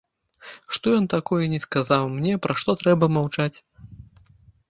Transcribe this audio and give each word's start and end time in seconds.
Што 0.75 0.87
ж 0.93 1.01
ён 1.01 1.03
такое 1.15 1.45
не 1.53 1.59
сказаў 1.65 2.03
мне, 2.15 2.33
пра 2.45 2.53
што 2.61 2.77
трэба 2.81 3.05
маўчаць? 3.17 3.53